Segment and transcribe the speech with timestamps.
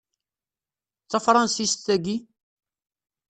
[1.05, 2.17] D tafṛansist tagi?